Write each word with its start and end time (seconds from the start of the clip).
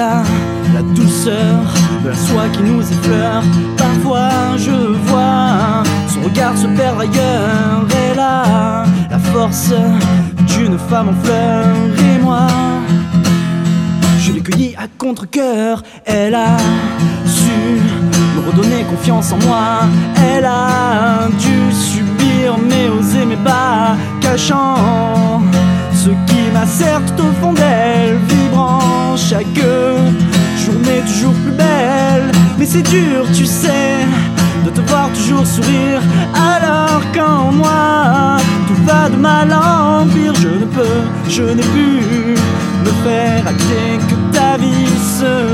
A 0.00 0.24
la 0.74 0.82
douceur 0.94 1.62
de 2.02 2.08
la 2.08 2.16
soie 2.16 2.48
qui 2.52 2.62
nous 2.62 2.80
effleure. 2.80 3.42
Parfois 3.76 4.56
je 4.56 4.72
vois 5.06 5.84
son 6.08 6.20
regard 6.22 6.56
se 6.56 6.66
perdre 6.66 7.00
ailleurs. 7.00 7.86
Elle 8.10 8.18
a 8.18 8.84
la 9.10 9.18
force 9.18 9.72
d'une 10.48 10.78
femme 10.78 11.10
en 11.10 11.24
fleurs. 11.24 11.66
Et 11.98 12.18
moi, 12.22 12.46
je 14.18 14.32
l'ai 14.32 14.40
cueillie 14.40 14.74
à 14.76 14.86
contre-coeur. 14.98 15.82
Elle 16.04 16.34
a 16.34 16.56
su 17.26 17.80
me 18.36 18.50
redonner 18.50 18.82
confiance 18.84 19.32
en 19.32 19.38
moi. 19.46 19.80
Elle 20.16 20.44
a 20.44 21.28
dû 21.38 21.72
subir 21.72 22.58
mes 22.58 22.88
hauts 22.88 23.20
et 23.22 23.26
mes 23.26 23.36
bas, 23.36 23.96
cachant 24.20 24.73
Mais 32.64 32.70
c'est 32.70 32.90
dur, 32.90 33.26
tu 33.34 33.44
sais, 33.44 34.06
de 34.64 34.70
te 34.70 34.80
voir 34.88 35.10
toujours 35.12 35.46
sourire, 35.46 36.00
alors 36.34 37.02
qu'en 37.12 37.52
moi 37.52 38.38
tout 38.66 38.82
va 38.86 39.10
de 39.10 39.16
mal 39.16 39.52
en 39.52 40.06
pire. 40.06 40.32
Je 40.40 40.48
ne 40.48 40.64
peux, 40.64 41.02
je 41.28 41.42
n'ai 41.42 41.62
pu 41.62 42.34
me 42.86 42.92
faire 43.04 43.46
acter 43.46 43.98
que 44.08 44.14
ta 44.34 44.56
vie 44.56 44.88
sera 45.18 45.53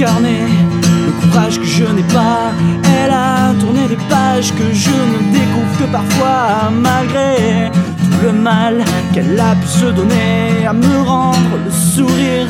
le 0.00 1.12
courage 1.20 1.58
que 1.58 1.66
je 1.66 1.84
n'ai 1.84 2.02
pas. 2.14 2.52
Elle 2.84 3.10
a 3.10 3.52
tourné 3.60 3.86
des 3.88 4.02
pages 4.08 4.52
que 4.52 4.72
je 4.72 4.90
ne 4.90 5.32
découvre 5.32 5.78
que 5.78 5.84
parfois, 5.92 6.70
malgré 6.70 7.70
tout 7.98 8.26
le 8.26 8.32
mal 8.32 8.84
qu'elle 9.12 9.38
a 9.38 9.54
pu 9.54 9.66
se 9.66 9.86
donner 9.86 10.66
à 10.66 10.72
me 10.72 11.02
rendre 11.02 11.58
le 11.64 11.70
sourire 11.70 12.48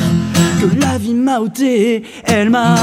que 0.61 0.79
la 0.79 0.97
vie 0.97 1.13
m'a 1.13 1.39
ôté. 1.39 2.03
Elle 2.25 2.49
m'a 2.49 2.75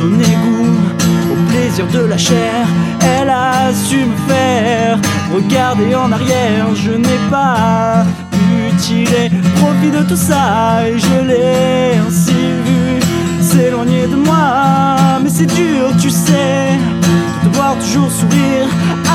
donné 0.00 0.24
goût 0.24 1.32
au 1.32 1.50
plaisir 1.50 1.86
de 1.88 2.06
la 2.06 2.18
chair. 2.18 2.66
Elle 3.00 3.30
a 3.30 3.72
su 3.72 3.96
me 3.96 4.16
faire 4.28 4.98
regarder 5.34 5.94
en 5.94 6.12
arrière. 6.12 6.66
Je 6.74 6.92
n'ai 6.92 7.20
pas 7.30 8.04
pu 8.30 8.76
tirer 8.78 9.30
profit 9.56 9.90
de 9.90 10.02
tout 10.08 10.16
ça 10.16 10.86
et 10.86 10.98
je 10.98 11.26
l'ai 11.26 11.98
ainsi 12.06 12.33
s'éloigner 13.54 14.06
de 14.06 14.16
moi. 14.16 15.20
Mais 15.22 15.30
c'est 15.30 15.46
dur, 15.46 15.84
tu 16.00 16.10
sais, 16.10 16.78
de 17.42 17.48
te 17.48 17.56
voir 17.56 17.74
toujours 17.78 18.10
sourire 18.10 18.68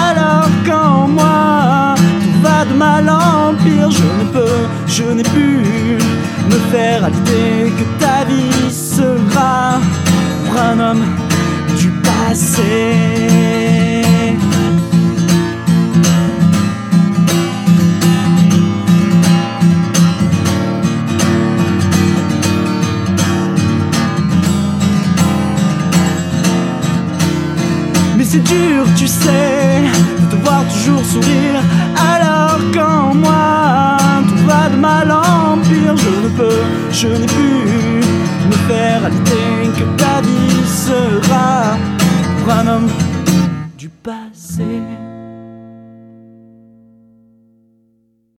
alors 0.10 0.50
qu'en 0.66 1.08
moi 1.08 1.96
tout 2.22 2.36
va 2.42 2.66
de 2.66 2.74
mal 2.74 3.10
en 3.10 3.54
pire. 3.64 3.92
Je 3.92 4.10
ne 4.20 4.26
peux, 4.36 4.62
je 4.88 5.04
n'ai 5.04 5.24
pu 5.24 5.48
me 6.52 6.60
faire 6.72 7.04
à 7.04 7.10
l'idée 7.10 7.72
que 7.78 7.86
ta 8.04 8.24
vie 8.30 8.72
sera 8.72 9.80
pour 10.46 10.62
un 10.62 10.80
homme 10.80 11.06
du 11.78 11.90
passé. 12.10 12.89
C'est 28.30 28.44
dur, 28.44 28.86
tu 28.96 29.08
sais, 29.08 29.82
de 30.20 30.26
te 30.30 30.36
voir 30.44 30.64
toujours 30.68 31.04
sourire 31.04 31.62
alors 31.98 32.60
qu'en 32.72 33.16
moi 33.16 33.98
tout 34.28 34.46
va 34.46 34.70
de 34.70 34.76
mal 34.76 35.12
en 35.12 35.58
pire. 35.58 35.96
Je 35.98 36.10
ne 36.26 36.30
peux, 36.38 36.62
je 36.92 37.08
n'ai 37.08 37.26
pu 37.26 37.50
me 38.50 38.58
faire 38.68 39.04
à 39.06 39.10
l'idée 39.10 39.70
que 39.78 39.86
ta 40.02 40.22
vie 40.22 40.68
sera 40.68 41.76
pour 42.38 42.54
un 42.54 42.68
homme 42.68 42.90
du 43.80 43.90
passé. 43.90 44.64